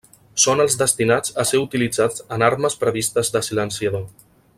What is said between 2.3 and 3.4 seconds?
en armes previstes